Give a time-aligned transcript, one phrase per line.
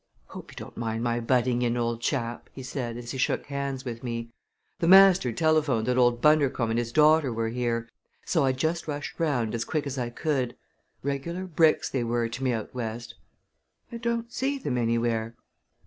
[0.29, 3.85] "Hope you don't mind my butting in, old chap!" he said as he shook hands
[3.85, 4.31] with me.
[4.79, 7.87] "The mater telephoned that old Bundercombe and his daughter were here,
[8.25, 10.55] so I just rushed round as quick as I could.
[11.03, 13.13] Regular bricks they were to me out West!
[13.91, 15.35] I don't see them anywhere."